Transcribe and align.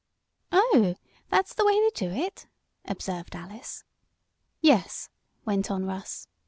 "Oh, 0.51 0.95
that's 1.29 1.53
the 1.53 1.63
way 1.63 1.79
they 1.79 1.91
do 1.91 2.09
it?" 2.09 2.47
observed 2.85 3.35
Alice. 3.35 3.83
"Yes," 4.59 5.11
went 5.45 5.69
on 5.69 5.85
Russ. 5.85 6.27